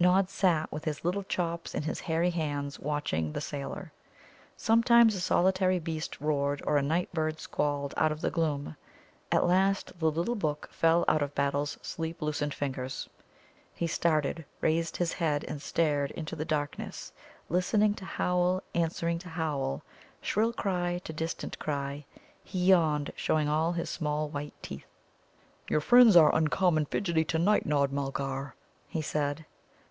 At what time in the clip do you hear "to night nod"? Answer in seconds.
27.26-27.90